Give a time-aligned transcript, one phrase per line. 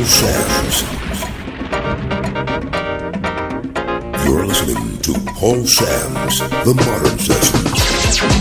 [0.00, 0.82] Paul Sams.
[4.24, 7.80] You're listening to Paul Sams, The Modern Sessions.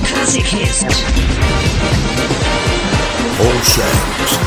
[0.08, 0.84] Classic hits.
[3.36, 4.40] Paul Sams.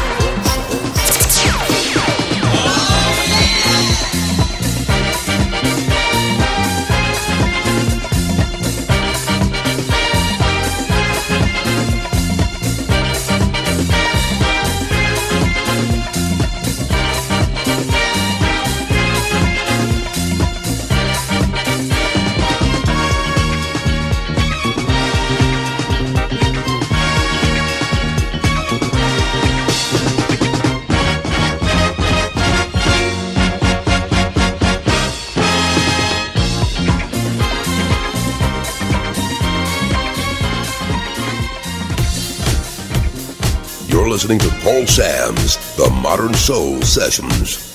[44.23, 47.72] Listening to Paul Sams, The Modern Soul Sessions.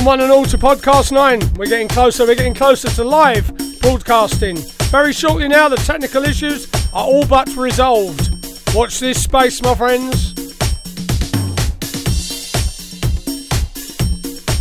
[0.00, 1.56] Welcome one and all to Podcast 9.
[1.56, 3.52] We're getting closer, we're getting closer to live
[3.82, 4.56] broadcasting.
[4.88, 8.30] Very shortly now, the technical issues are all but resolved.
[8.74, 10.32] Watch this space, my friends.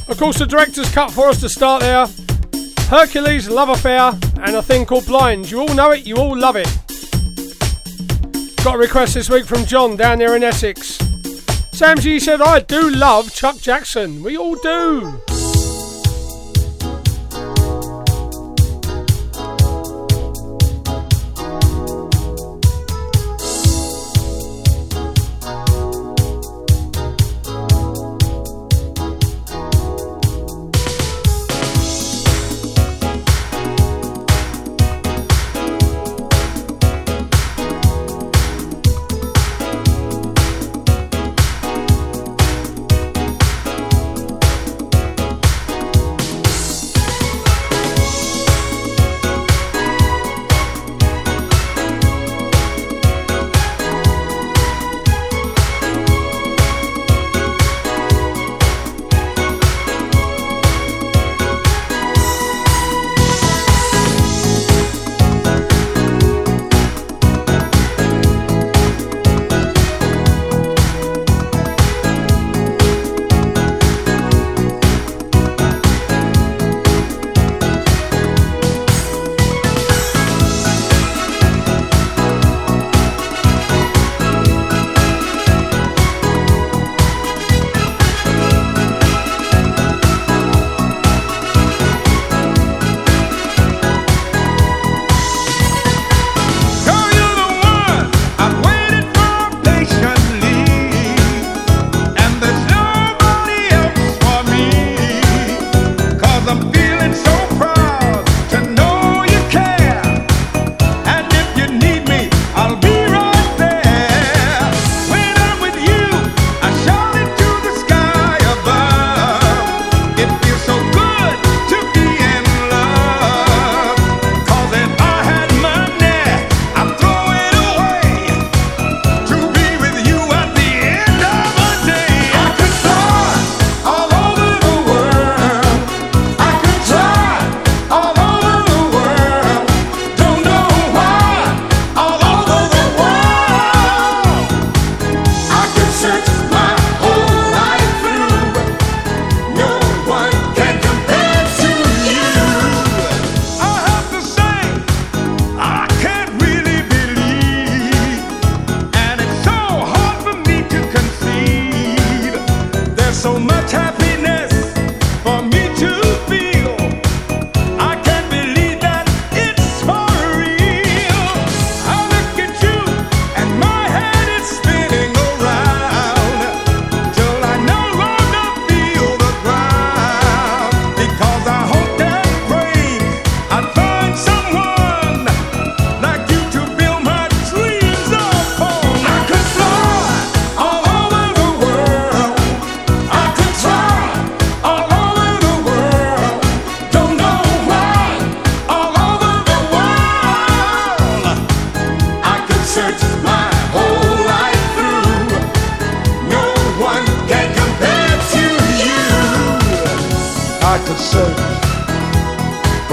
[0.09, 2.05] Of course, the director's cut for us to start there.
[2.89, 5.49] Hercules, Love Affair, and a thing called Blind.
[5.49, 6.67] You all know it, you all love it.
[8.65, 10.97] Got a request this week from John down there in Essex.
[11.71, 14.21] Sam G said, I do love Chuck Jackson.
[14.21, 15.21] We all do.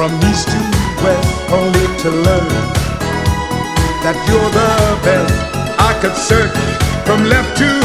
[0.09, 0.59] from east to
[1.03, 2.49] west, only to learn
[4.05, 4.73] that you're the
[5.03, 5.35] best.
[5.81, 6.55] I could search
[7.05, 7.76] from left to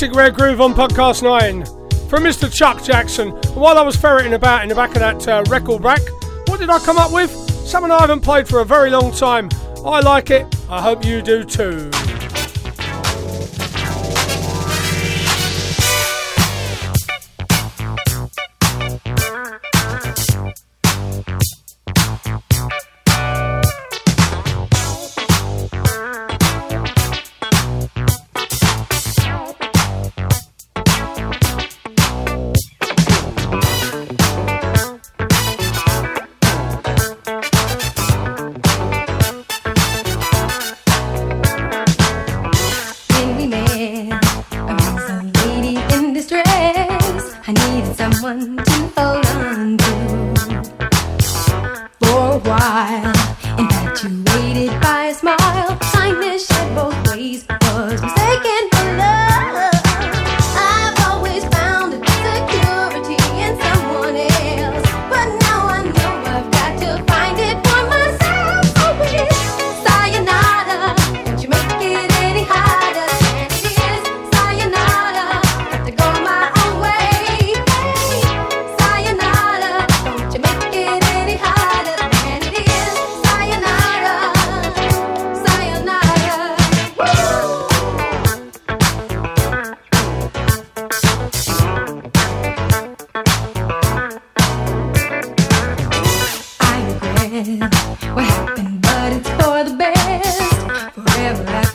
[0.00, 1.62] Classic Rare Groove on Podcast 9
[2.08, 2.50] from Mr.
[2.50, 3.32] Chuck Jackson.
[3.52, 6.00] While I was ferreting about in the back of that uh, record rack,
[6.46, 7.30] what did I come up with?
[7.30, 9.50] Something I haven't played for a very long time.
[9.84, 10.46] I like it.
[10.70, 11.90] I hope you do too.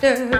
[0.05, 0.29] Sometimes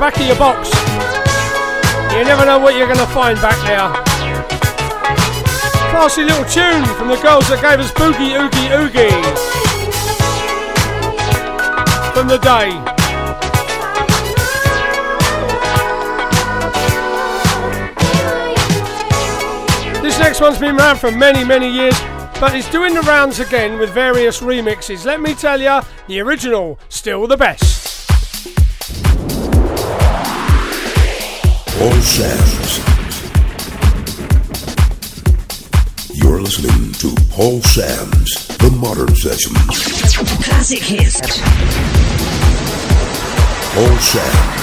[0.00, 0.70] back of your box.
[2.16, 3.92] You never know what you're going to find back there.
[5.90, 9.10] Classy little tune from the girls that gave us Boogie Oogie Oogie.
[12.14, 12.72] From the day.
[20.00, 21.98] This next one's been around for many, many years,
[22.40, 25.04] but it's doing the rounds again with various remixes.
[25.04, 27.69] Let me tell you, the original, still the best.
[31.80, 32.78] Paul Sams.
[36.12, 39.56] You're listening to Paul Sams, The Modern Sessions.
[40.44, 41.22] Classic hits.
[43.72, 44.59] Paul Sams.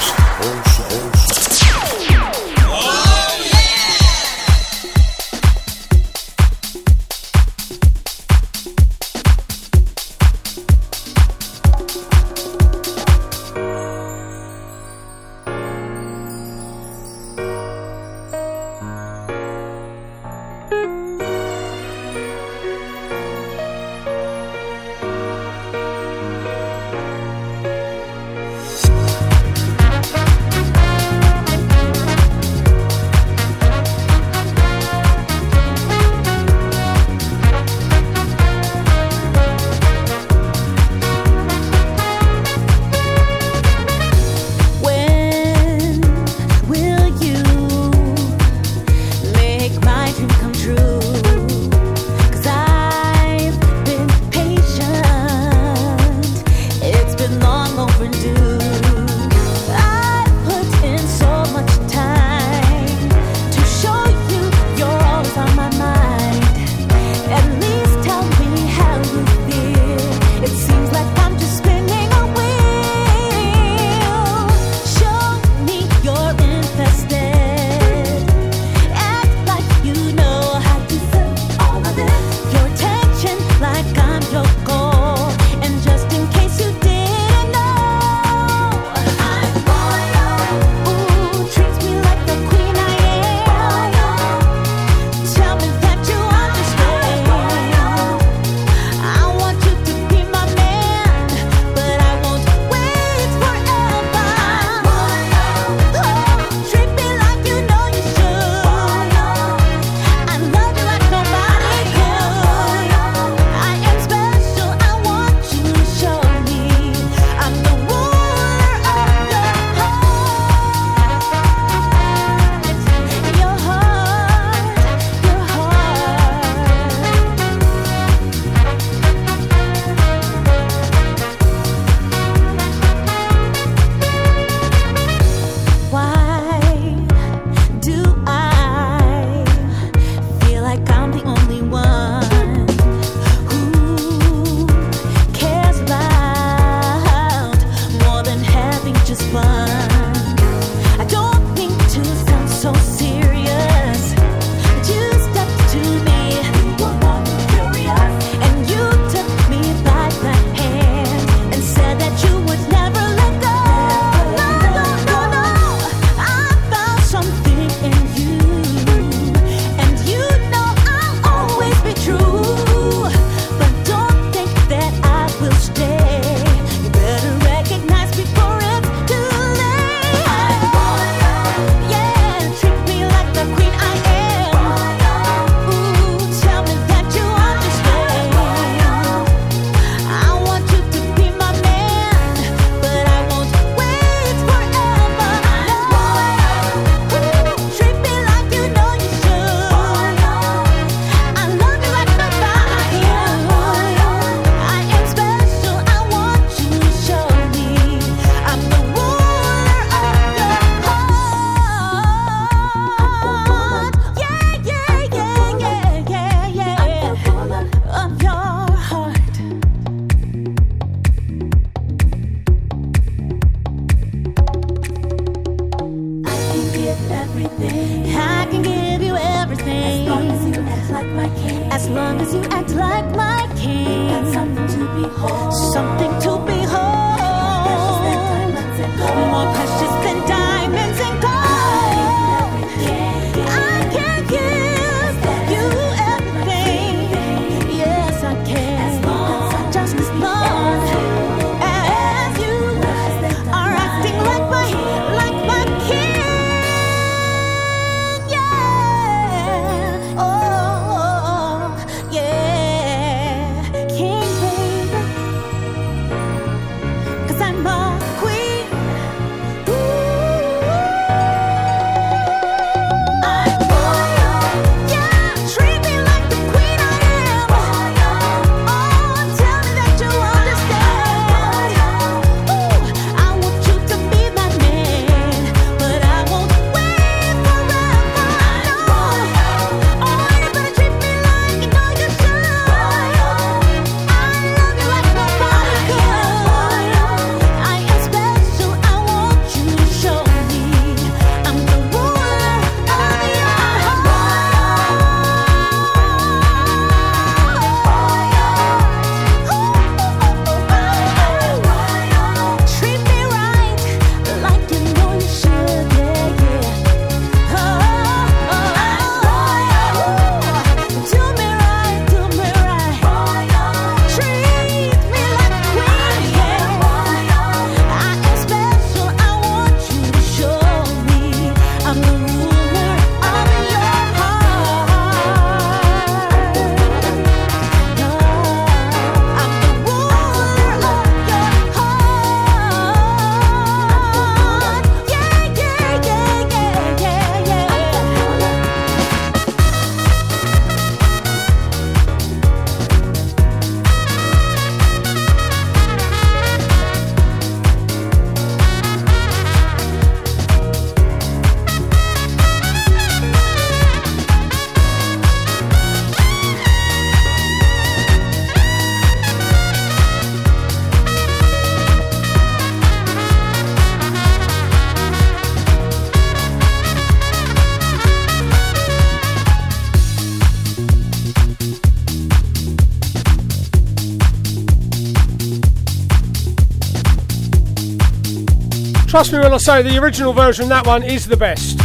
[389.18, 391.80] Trust me when I say the original version, that one is the best.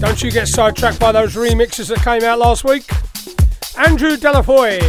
[0.00, 2.82] Don't you get sidetracked by those remixes that came out last week.
[3.78, 4.80] Andrew de la Foix.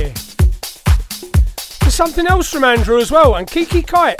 [1.82, 4.20] There's something else from Andrew as well, and Kiki Kite.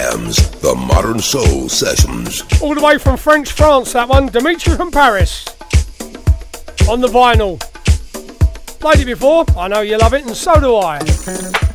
[0.00, 2.42] Sam's The Modern Soul Sessions.
[2.62, 4.28] All the way from French France, that one.
[4.28, 5.44] Dimitri from Paris.
[6.88, 7.60] On the vinyl.
[8.80, 9.44] Played it before.
[9.58, 11.69] I know you love it, and so do I.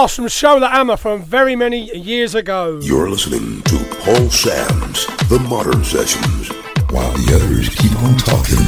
[0.00, 2.80] class from Shola Ama from very many years ago.
[2.82, 6.48] You're listening to Paul Sam's The Modern Sessions.
[6.90, 8.64] While the others keep on talking,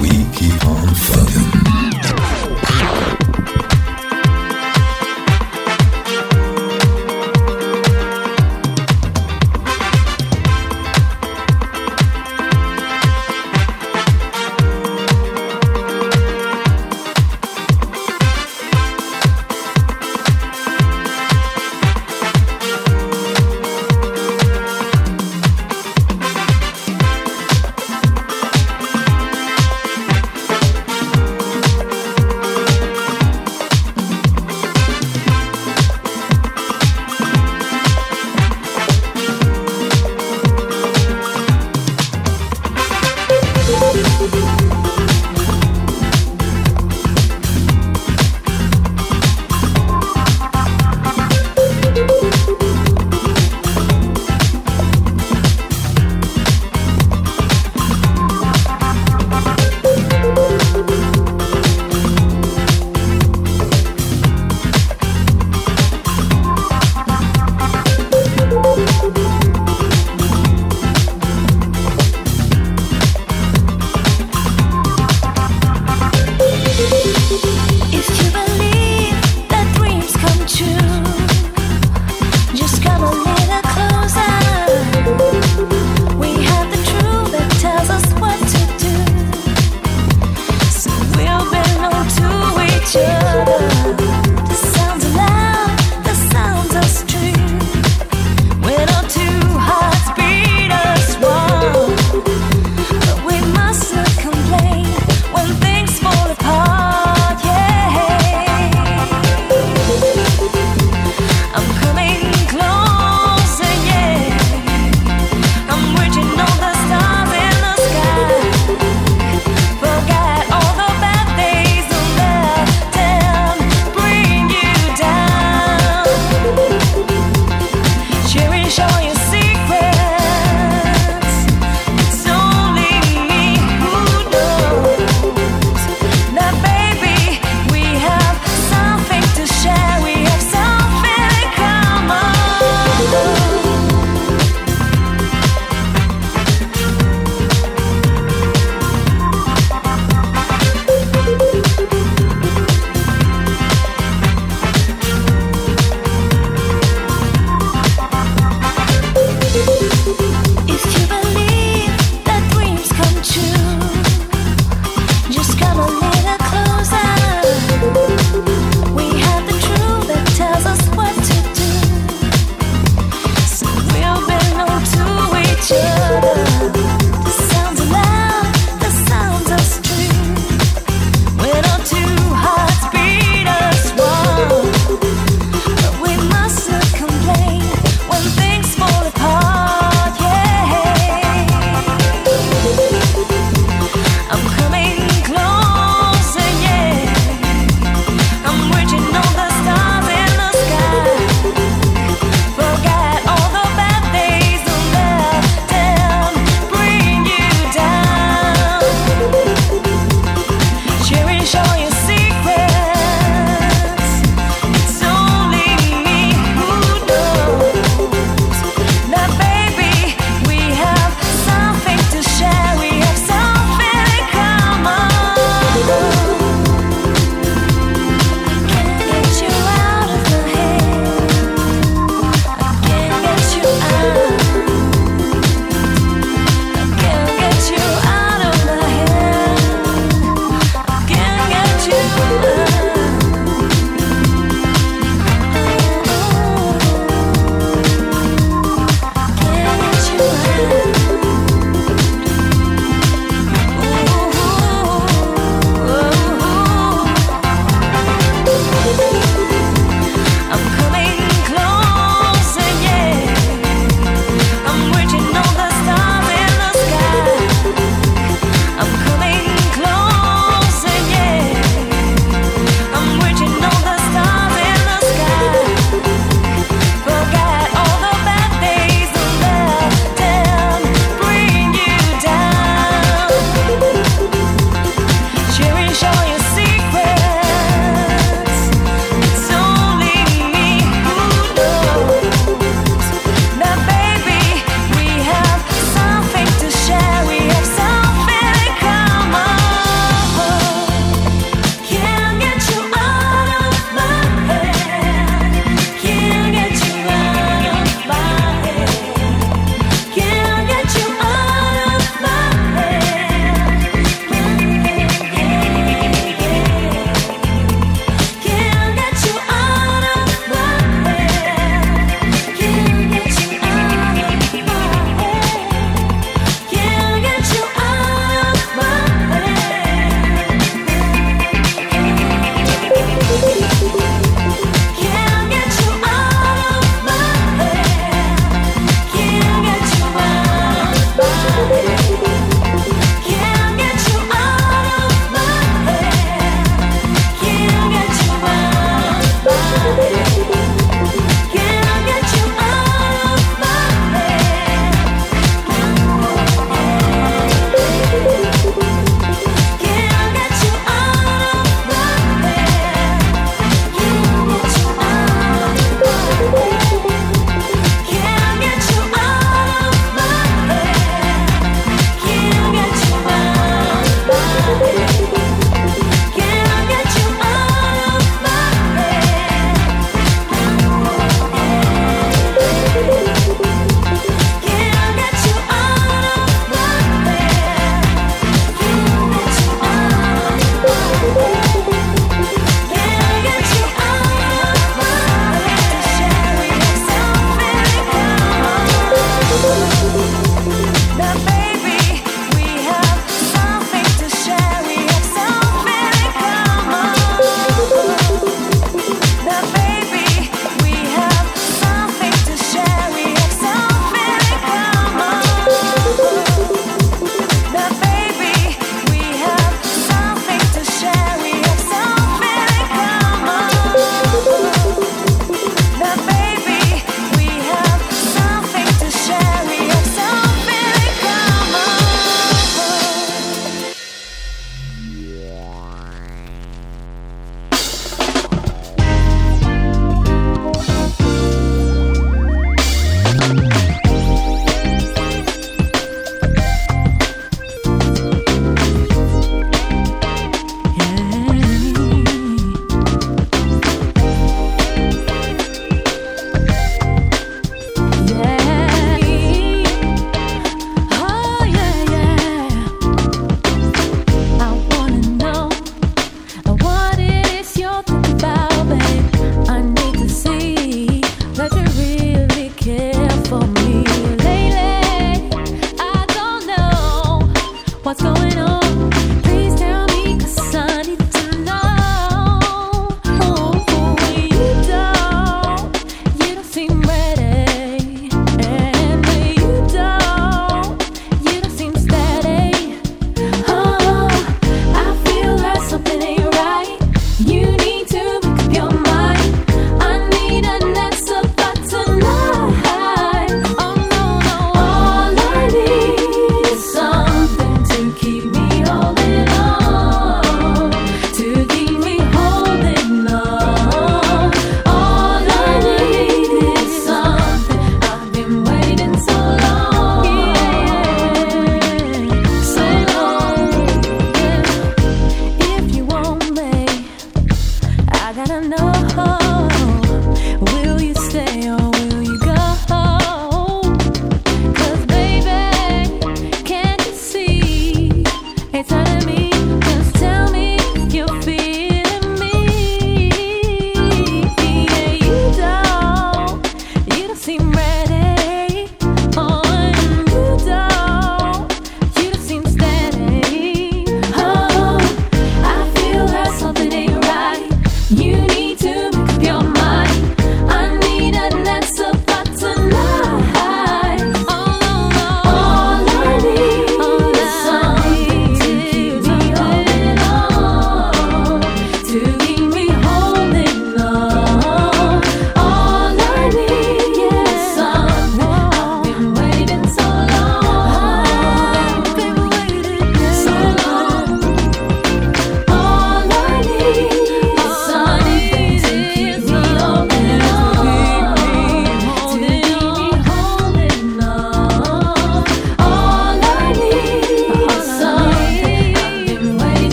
[0.00, 1.83] we keep on funkin'.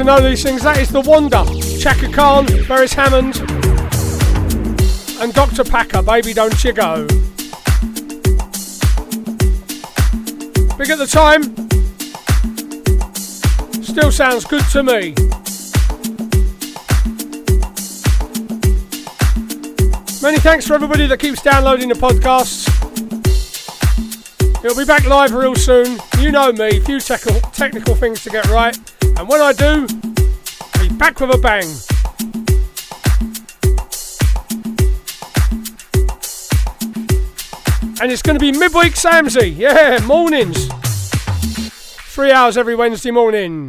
[0.00, 0.62] to know these things.
[0.62, 1.44] That is The Wanda,
[1.78, 3.36] Chaka Khan, Beres Hammond,
[5.20, 5.62] and Dr.
[5.62, 7.06] Packer, Baby Don't You Go.
[10.78, 11.42] Big at the time,
[13.82, 15.14] still sounds good to me.
[20.22, 22.68] Many thanks for everybody that keeps downloading the podcasts.
[24.64, 25.98] It'll be back live real soon.
[26.18, 28.78] You know me, few te- technical things to get right.
[29.20, 29.86] And when I do,
[30.74, 31.66] I'll be back with a bang.
[38.00, 39.54] And it's going to be midweek Samsey.
[39.54, 40.68] Yeah, mornings.
[42.14, 43.68] Three hours every Wednesday morning.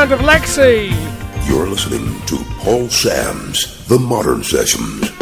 [0.00, 0.88] Sound of Lexi.
[1.46, 5.19] You're listening to Paul Sams The Modern Sessions.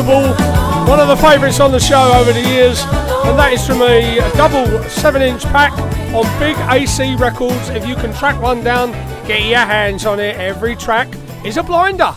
[0.00, 4.16] One of the favourites on the show over the years, and that is from a
[4.34, 5.72] double 7 inch pack
[6.14, 7.68] on Big AC Records.
[7.68, 8.92] If you can track one down,
[9.26, 10.36] get your hands on it.
[10.36, 11.08] Every track
[11.44, 12.14] is a blinder.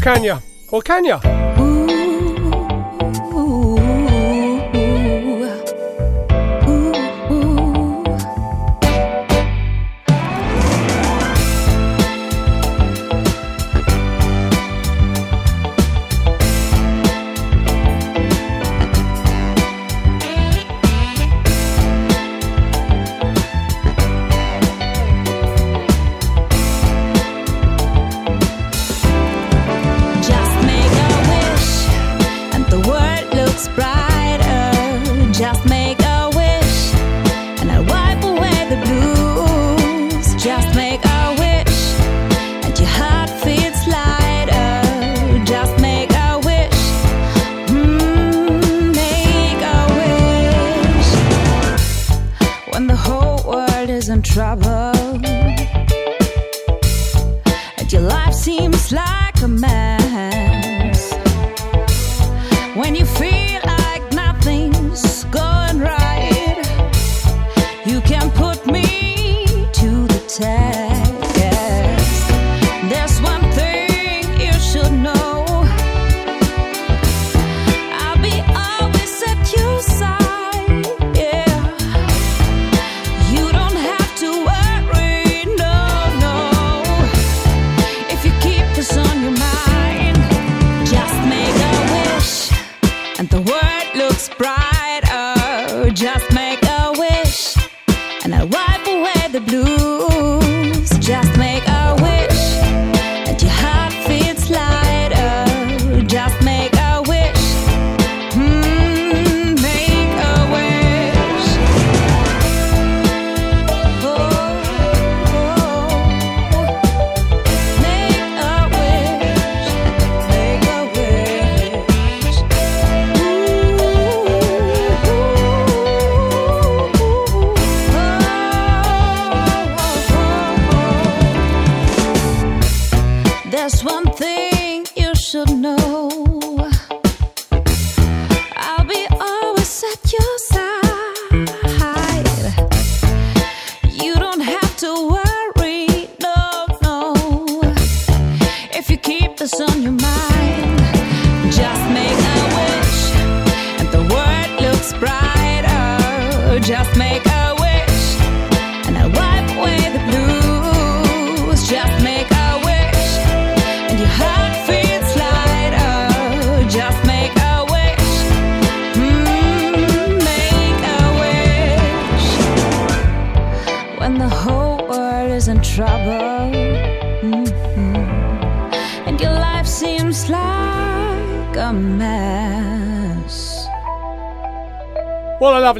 [0.00, 0.40] Can ya?
[0.72, 1.39] Or can ya?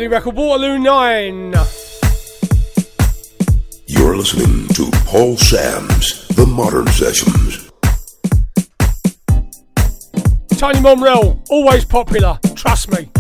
[0.01, 1.55] Lovely record, Waterloo 9.
[3.87, 7.71] You're listening to Paul Sams The Modern Sessions.
[10.57, 13.11] Tony Momrelle, always popular, trust me.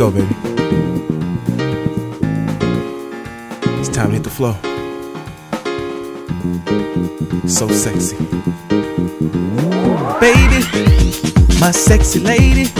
[0.00, 0.34] go, baby.
[3.78, 4.54] It's time to hit the flow.
[7.46, 8.16] So sexy.
[10.18, 12.79] Baby, my sexy lady.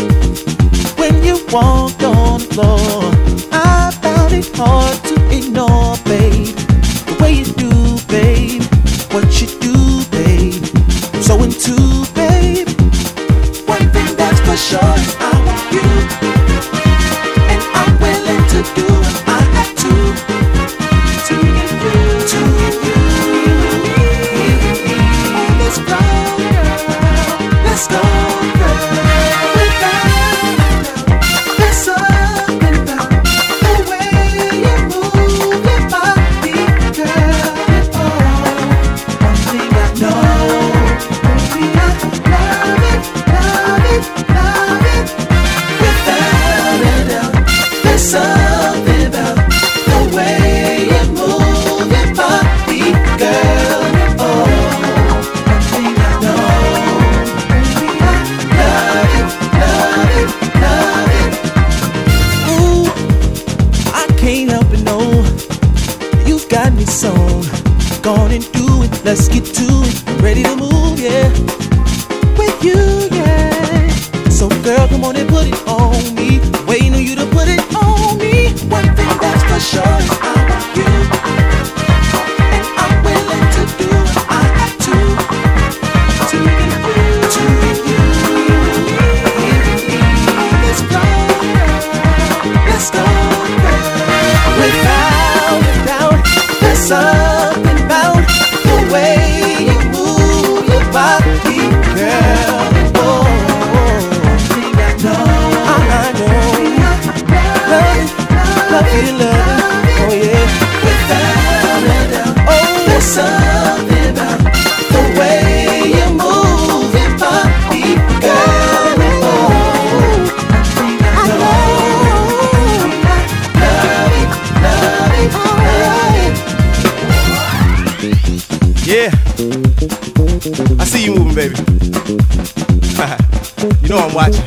[133.91, 134.41] know I'm watching.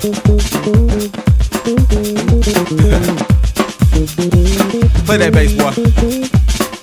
[5.05, 5.71] Play that bass, boy.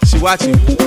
[0.06, 0.79] She watching.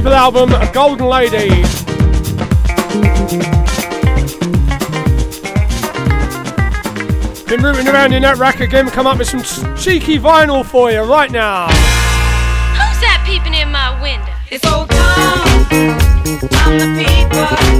[0.00, 1.50] People album, a Golden Lady.
[7.46, 9.42] Been rooting around in that rack again, come up with some
[9.76, 11.66] cheeky vinyl for you right now.
[11.66, 14.32] Who's that peeping in my window?
[14.50, 15.68] It's old Tom.
[16.64, 17.70] I'm the people.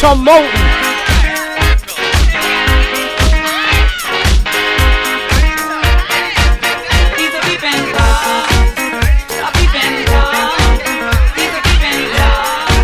[0.00, 0.46] Moulton.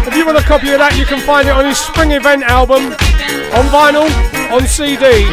[0.06, 2.42] If you want a copy of that, you can find it on his Spring Event
[2.42, 4.10] album, on vinyl,
[4.50, 5.24] on CD.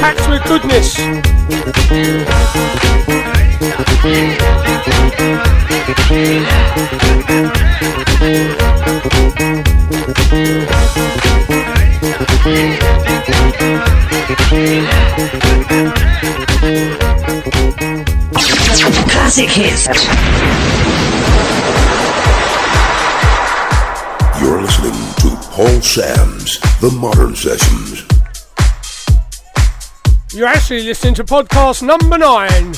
[0.00, 1.27] Packed with goodness.
[19.38, 19.86] Classic hits.
[24.40, 28.04] You're listening to Paul Sams The Modern Sessions.
[30.32, 32.74] You're actually listening to podcast number nine.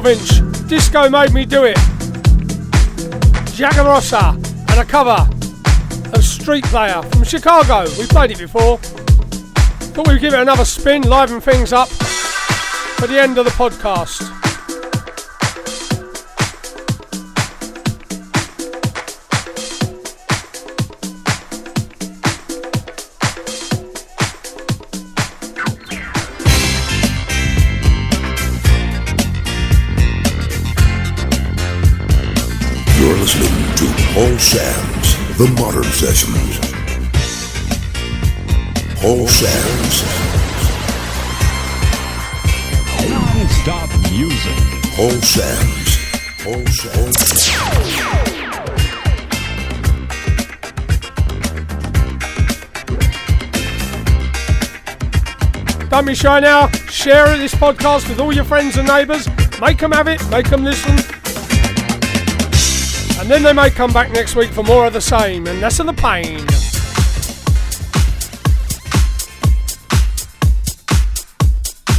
[0.00, 0.68] 12 inch.
[0.68, 1.76] Disco made me do it.
[3.56, 4.34] Jaegerossa
[4.70, 5.26] and a cover
[6.14, 7.88] of Street Player from Chicago.
[7.98, 8.76] We played it before.
[8.76, 14.35] Thought we'd give it another spin, liven things up for the end of the podcast.
[35.96, 36.58] Sessions.
[39.00, 40.02] Paul Sams.
[43.08, 44.58] Non-stop music.
[44.94, 45.96] Paul Sams.
[46.44, 47.16] Paul Sams.
[55.88, 56.68] Don't be shy now.
[56.90, 59.26] Share this podcast with all your friends and neighbours.
[59.62, 60.22] Make them have it.
[60.28, 61.05] Make them listen.
[63.26, 65.80] And then they may come back next week for more of the same, and less
[65.80, 66.46] of the pain.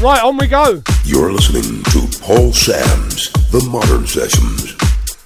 [0.01, 0.81] Right, on we go.
[1.03, 4.77] You're listening to Paul Sams, The Modern Sessions.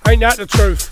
[0.08, 0.91] Ain't that the truth?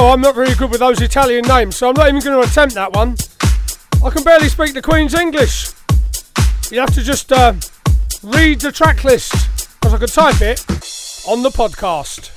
[0.00, 2.48] Know I'm not very good with those Italian names, so I'm not even going to
[2.48, 3.16] attempt that one.
[4.04, 5.70] I can barely speak the Queen's English.
[6.70, 7.54] You have to just uh,
[8.22, 9.32] read the track list,
[9.80, 10.64] because I can type it
[11.28, 12.32] on the podcast.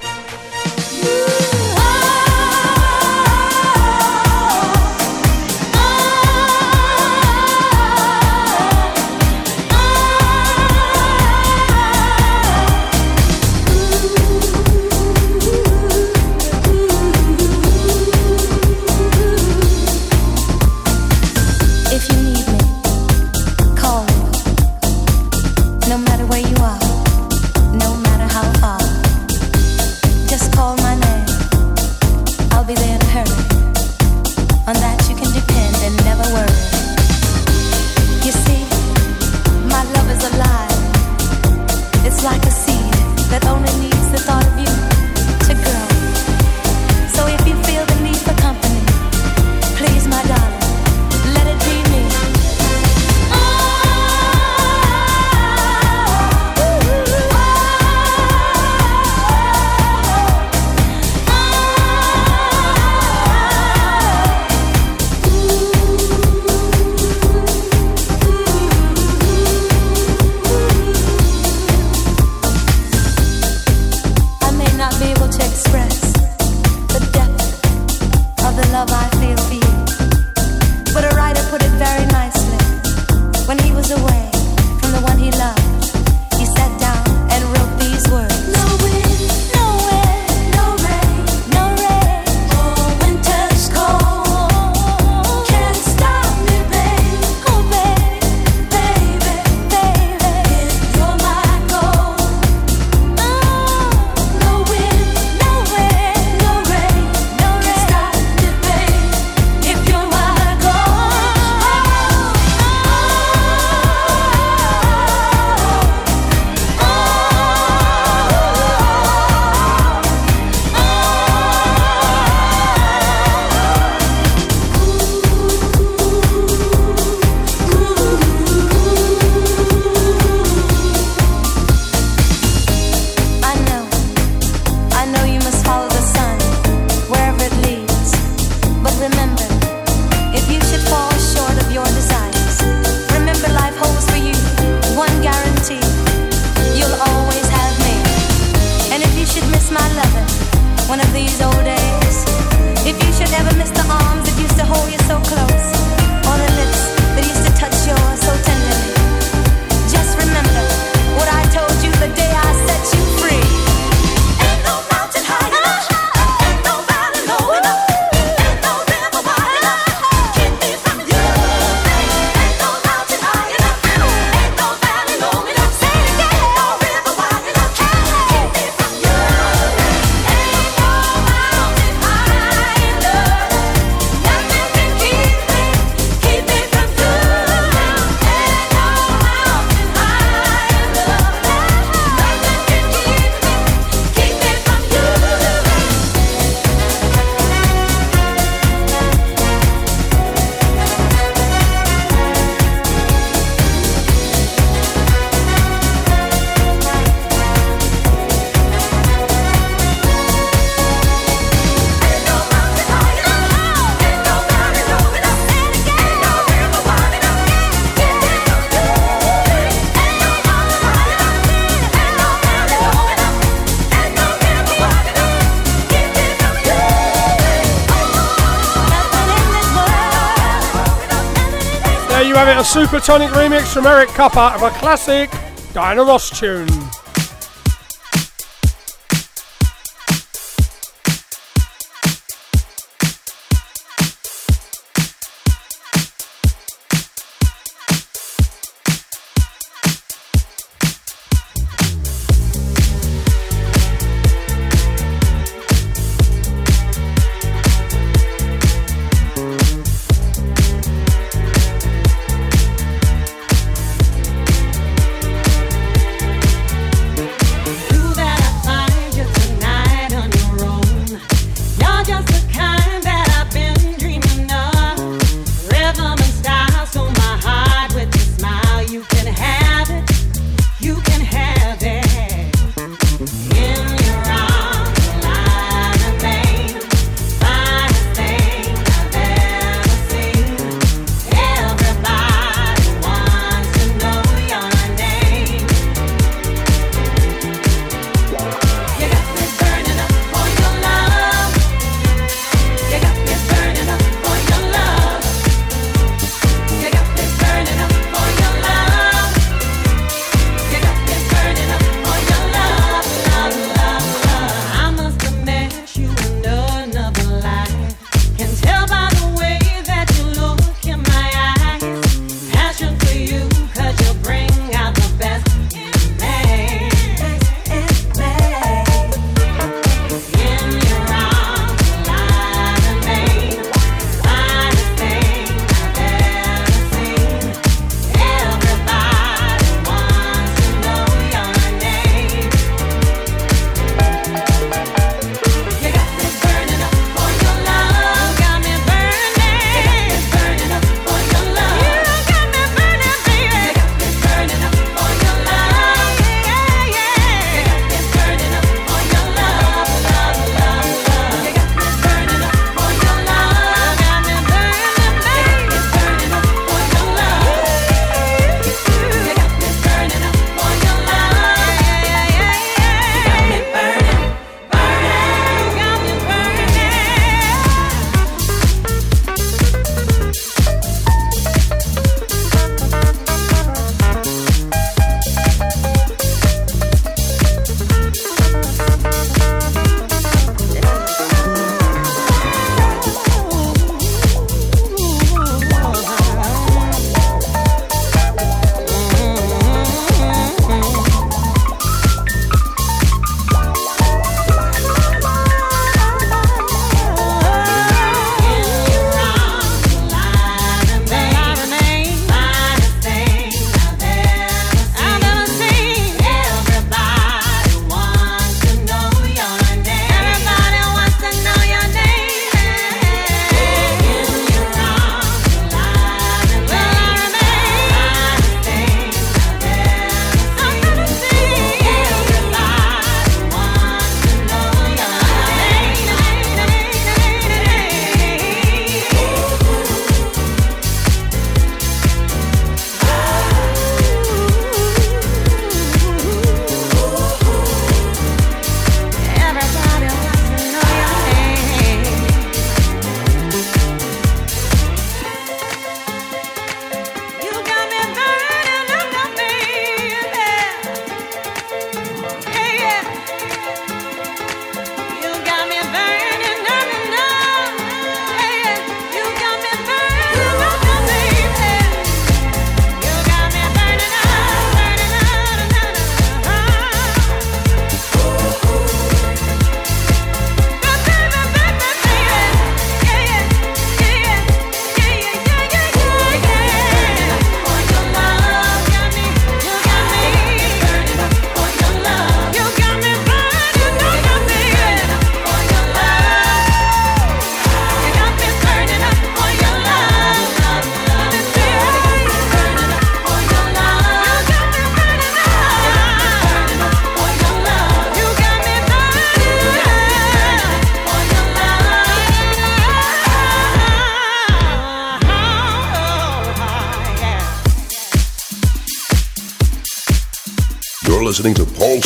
[232.59, 235.31] A Supertonic remix from Eric Kupper of a classic
[235.71, 236.67] Diana Ross tune.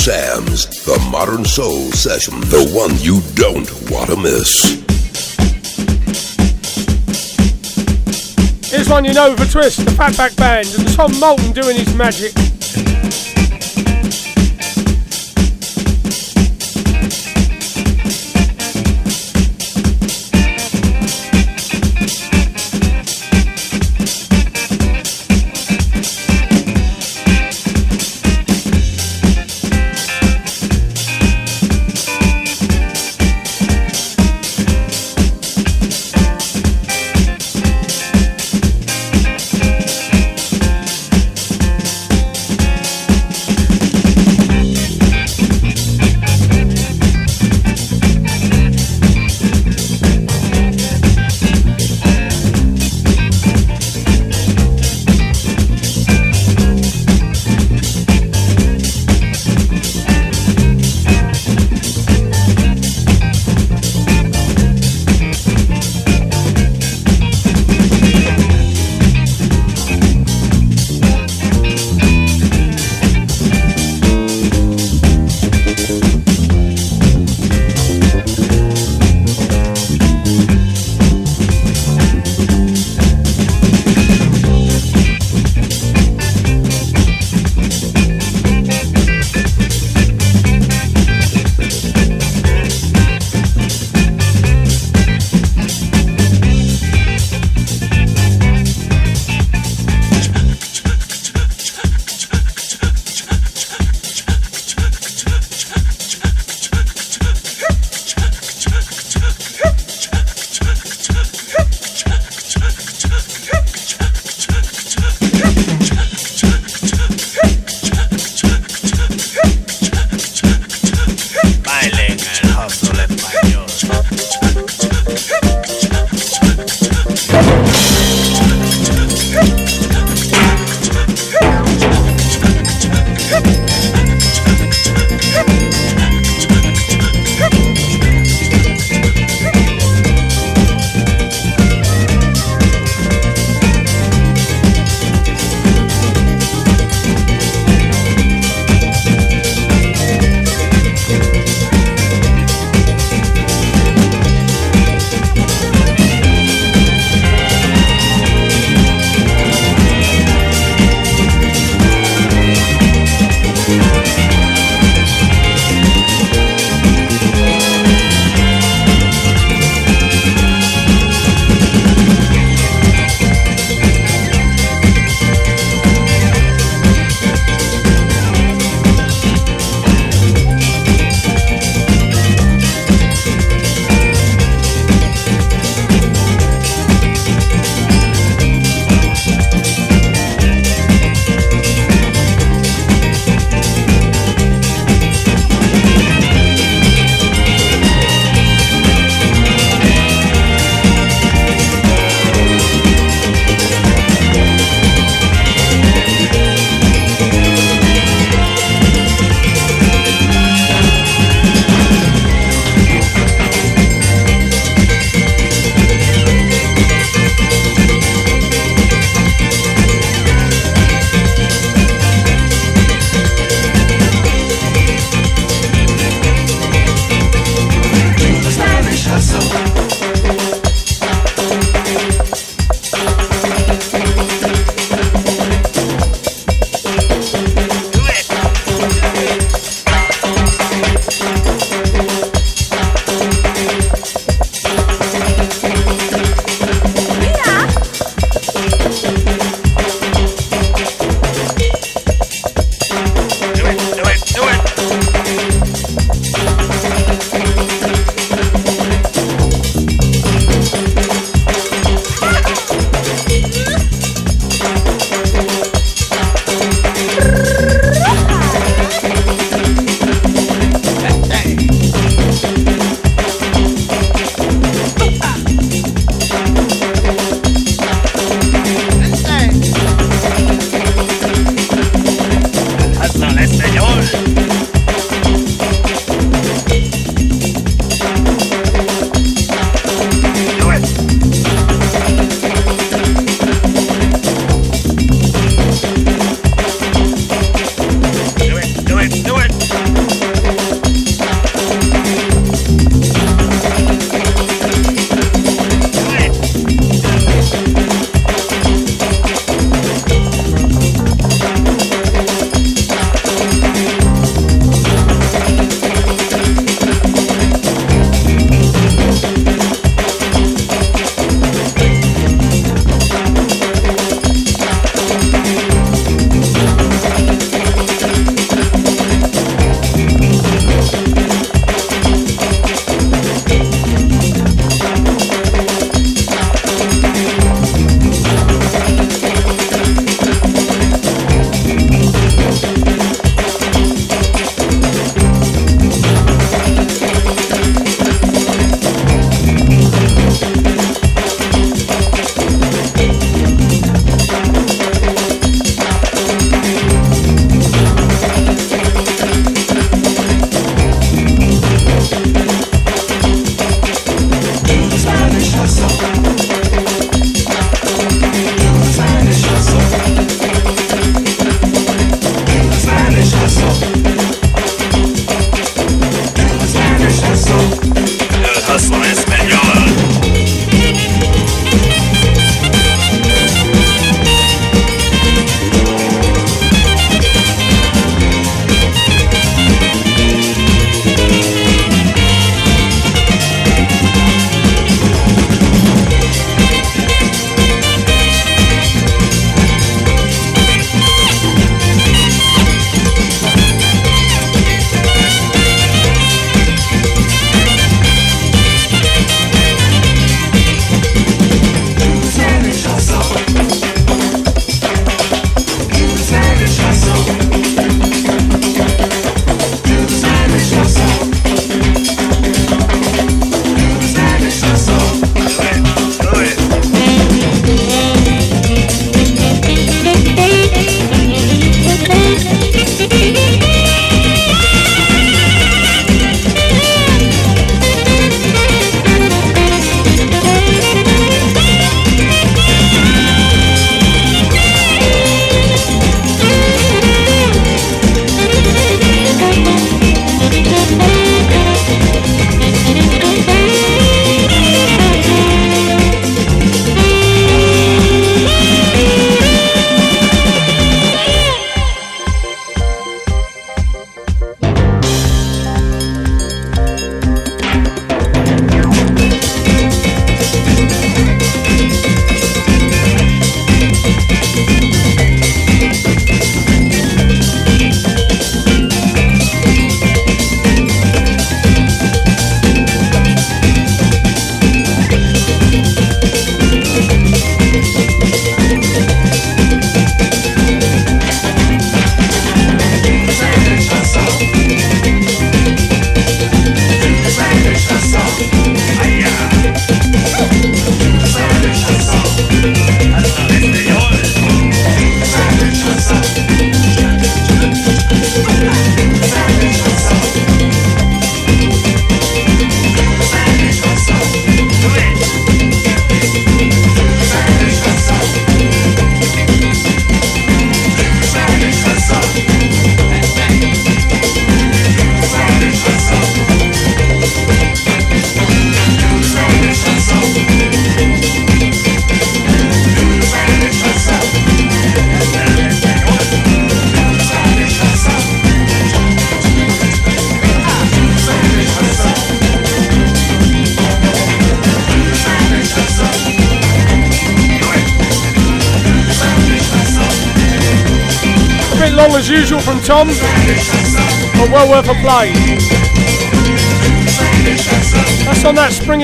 [0.03, 4.83] Sam's The Modern Soul Session, the one you don't want to miss.
[8.69, 12.33] Here's one you know for Twist, the Fatback Band, and Tom Moulton doing his magic.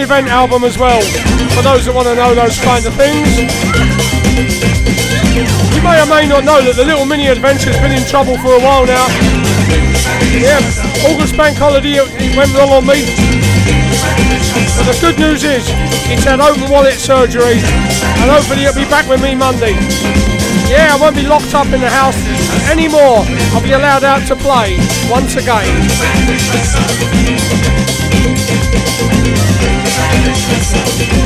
[0.09, 1.05] Event album as well,
[1.53, 3.29] for those that want to know those kind of things.
[5.69, 8.57] You may or may not know that the Little Mini Adventure's been in trouble for
[8.57, 9.05] a while now.
[10.33, 10.57] Yeah,
[11.05, 13.05] August Bank Holiday it went wrong on me.
[14.81, 15.69] But the good news is,
[16.09, 19.77] it's had open wallet surgery, and hopefully it'll be back with me Monday.
[20.65, 22.17] Yeah, I won't be locked up in the house
[22.65, 23.29] anymore.
[23.53, 24.73] I'll be allowed out to play
[25.05, 25.69] once again.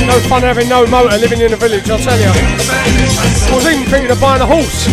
[0.06, 2.28] No fun having no motor living in a village, I'll tell you.
[2.28, 4.86] I was even thinking of buying a horse.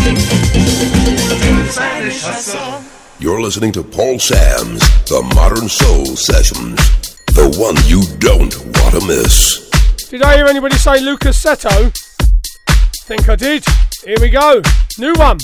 [3.19, 6.79] You're listening to Paul Sam's The Modern Soul Sessions.
[7.27, 9.69] The one you don't want to miss.
[10.09, 11.93] Did I hear anybody say Lukas Setto?
[13.05, 13.63] Think I did.
[14.03, 14.61] Here we go.
[14.97, 15.37] New one.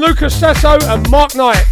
[0.00, 1.62] From Lukas Setto and Mark Knight.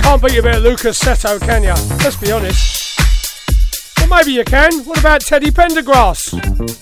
[0.00, 1.74] Can't beat a bit of Lukas Setto, can ya?
[2.04, 3.00] Let's be honest.
[3.98, 4.84] Well, maybe you can.
[4.84, 6.77] What about Teddy Pendergrass?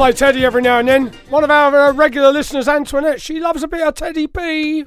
[0.00, 1.12] Play Teddy every now and then.
[1.28, 4.86] One of our uh, regular listeners, Antoinette, she loves a bit of Teddy P.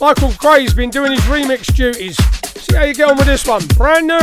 [0.00, 2.16] Michael Gray's been doing his remix duties.
[2.60, 3.64] See how you get on with this one.
[3.76, 4.14] Brand new.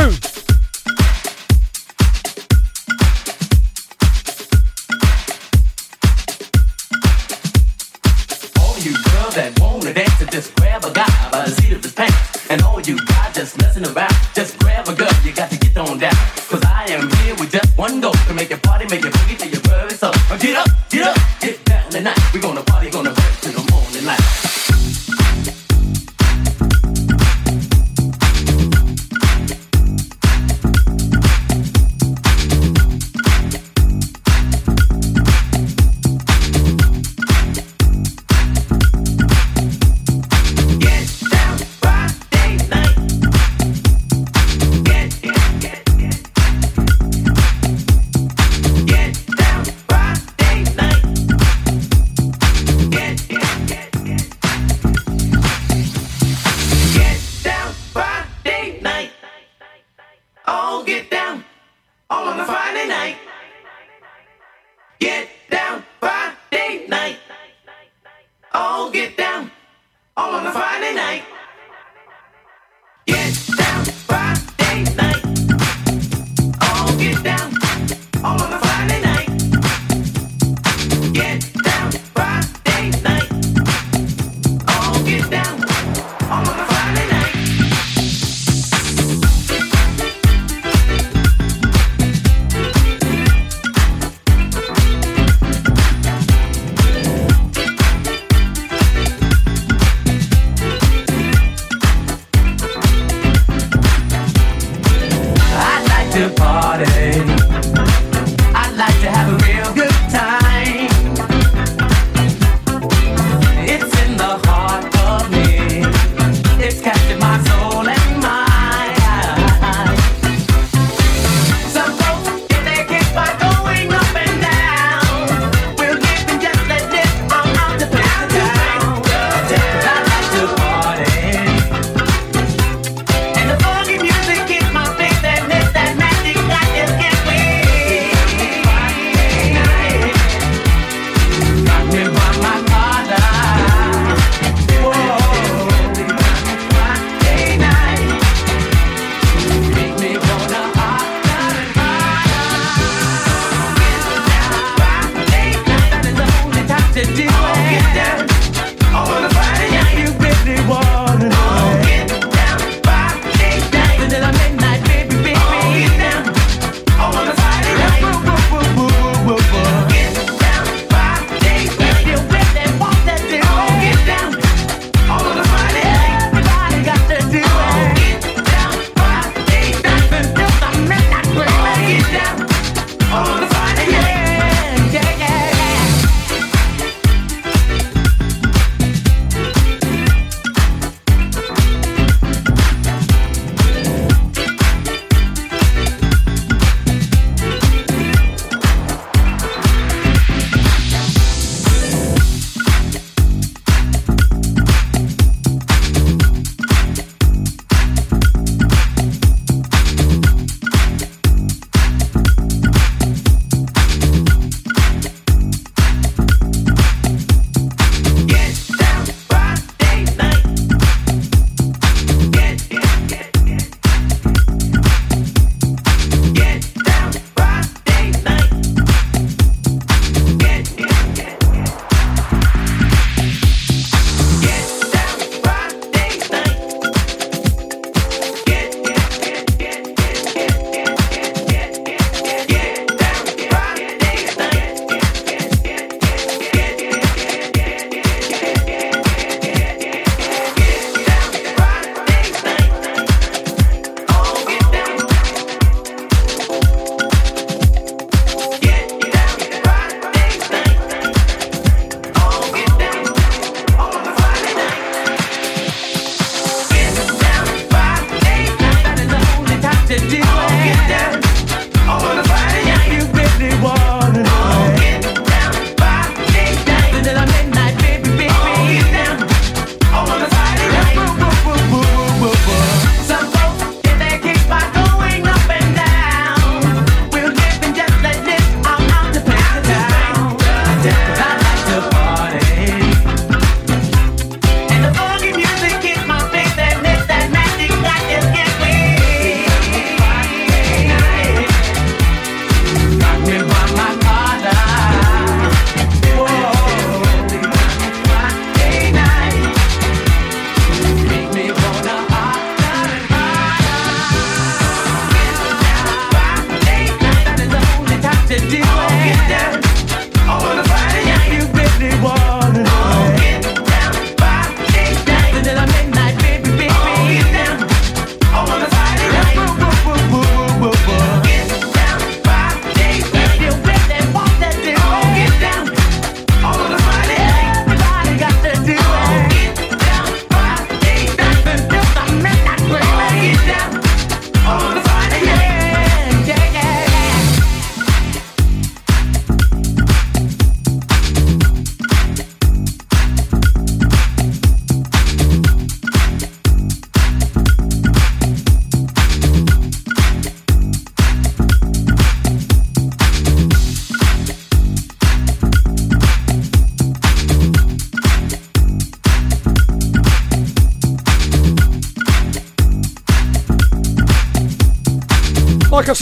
[8.60, 11.94] All you girls that wanna dance, just grab a guy by the seat of his
[11.94, 12.50] pants.
[12.50, 14.91] And all you guys just messing around, just grab a
[17.82, 20.14] one goal to make your party, make your boogie till your bird is up.
[20.38, 21.16] Get up, get up,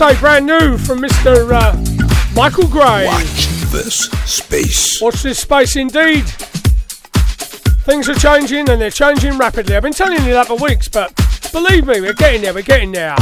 [0.00, 1.52] Say, brand new from Mr.
[1.52, 1.76] Uh,
[2.34, 3.04] Michael Gray.
[3.04, 4.98] Watch this space.
[5.02, 6.24] Watch this space indeed.
[7.84, 9.76] Things are changing and they're changing rapidly.
[9.76, 11.14] I've been telling you that for weeks, but
[11.52, 13.14] believe me, we're getting there, we're getting there.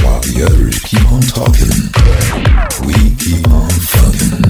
[0.00, 1.92] While the others keep on talking,
[2.86, 4.48] we keep on fucking.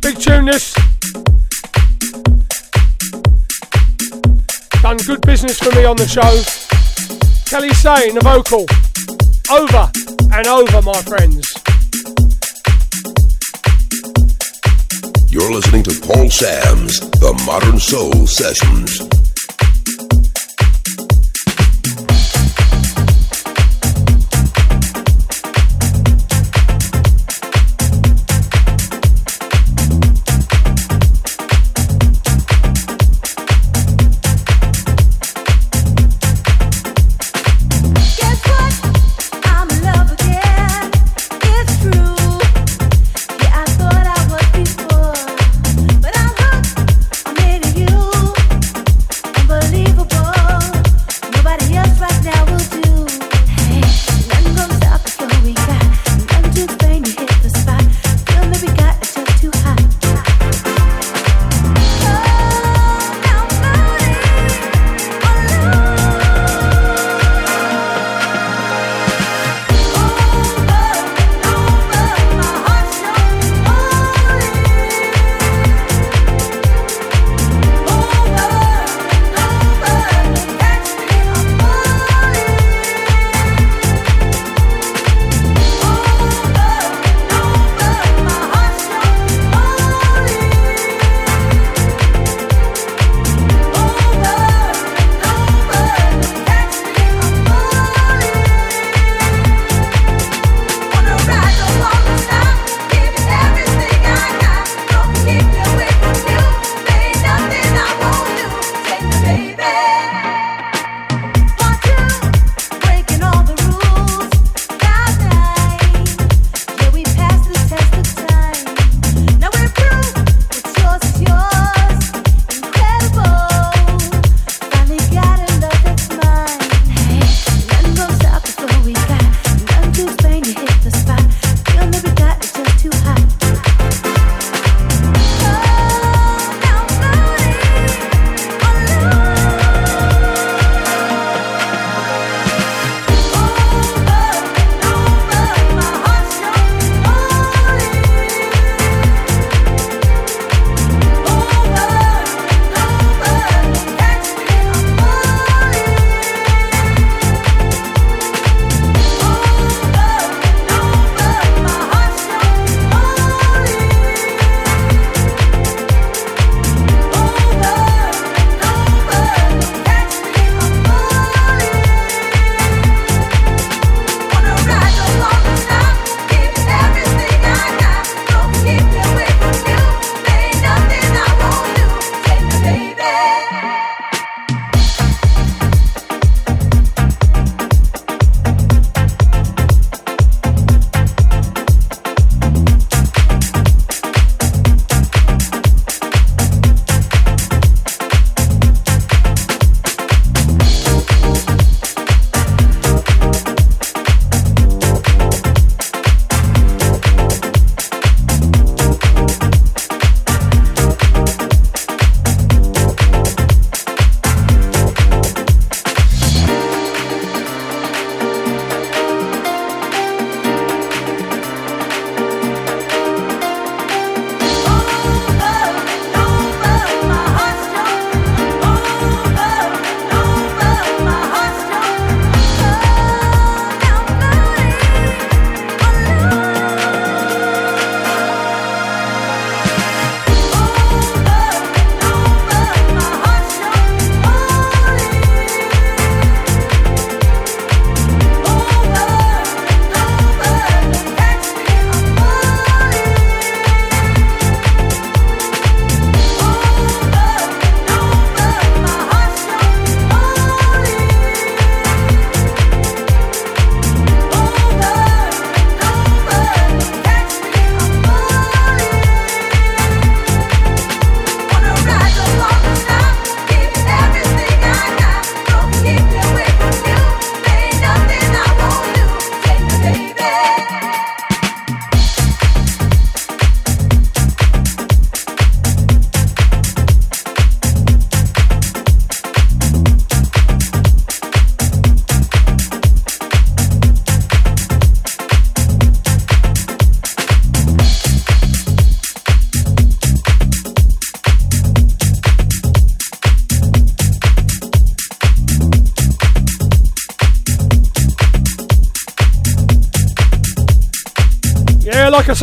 [0.00, 0.72] Big tune this.
[4.82, 6.44] Done good business for me on the show.
[7.48, 8.66] Kelly saying the vocal.
[9.50, 9.90] Over
[10.36, 11.48] and over, my friends.
[15.30, 19.07] You're listening to Paul Sams The Modern Soul Sessions.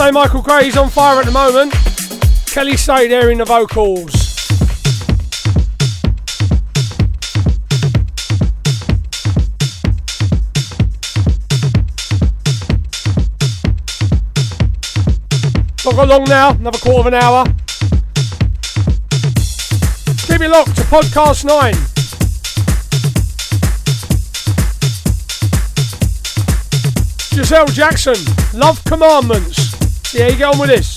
[0.05, 1.73] Say, Michael Gray's on fire at the moment.
[2.45, 4.13] Kelly stay there in the vocals.
[15.83, 17.43] Not got long now, another quarter of an hour.
[20.27, 21.73] Keep it locked to podcast 9.
[27.35, 28.15] Gisele Jackson,
[28.53, 29.64] Love Commandments.
[30.17, 30.94] How you on with this.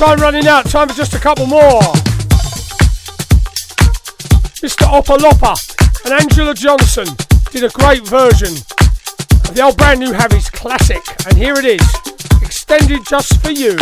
[0.00, 1.82] Time running out, time for just a couple more.
[4.62, 4.86] Mr.
[4.88, 5.54] Opolopo
[6.06, 7.04] and Angela Johnson
[7.50, 11.86] did a great version of the old Brand New Heavies classic, and here it is,
[12.40, 13.76] extended just for you.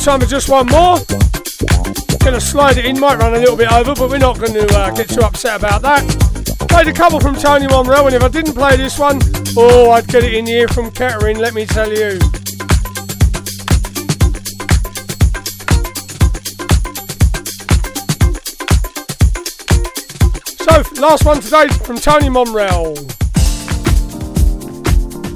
[0.00, 0.96] Time for just one more.
[2.24, 4.66] Gonna slide it in, might run a little bit over, but we're not going to
[4.74, 6.02] uh, get too upset about that.
[6.70, 9.20] Played a couple from Tony Momrelle, and if I didn't play this one,
[9.58, 12.18] oh, I'd get it in here from Kettering, let me tell you.
[20.64, 22.96] So, last one today from Tony Momrelle.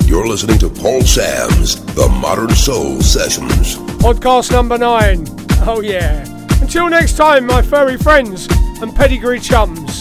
[0.09, 3.84] You're listening to Paul Sams The Modern Soul Sessions.
[4.05, 5.25] Podcast number nine.
[5.67, 6.27] Oh, yeah.
[6.61, 8.47] Until next time, my furry friends
[8.83, 9.97] and pedigree chums.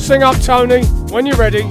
[0.00, 1.64] Sing up, Tony, when you're ready.